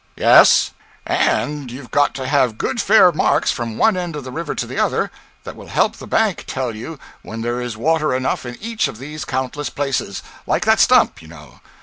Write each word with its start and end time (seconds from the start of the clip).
'Yes. 0.17 0.71
And 1.05 1.69
you've 1.69 1.91
got 1.91 2.15
to 2.15 2.25
have 2.25 2.57
good 2.57 2.81
fair 2.81 3.11
marks 3.11 3.51
from 3.51 3.77
one 3.77 3.95
end 3.95 4.15
of 4.15 4.23
the 4.23 4.31
river 4.31 4.55
to 4.55 4.65
the 4.65 4.79
other, 4.79 5.11
that 5.43 5.55
will 5.55 5.67
help 5.67 5.97
the 5.97 6.07
bank 6.07 6.45
tell 6.47 6.75
you 6.75 6.97
when 7.21 7.41
there 7.41 7.61
is 7.61 7.77
water 7.77 8.11
enough 8.15 8.43
in 8.43 8.57
each 8.59 8.87
of 8.87 8.97
these 8.97 9.25
countless 9.25 9.69
places 9.69 10.23
like 10.47 10.65
that 10.65 10.79
stump, 10.79 11.21
you 11.21 11.27
know. 11.27 11.61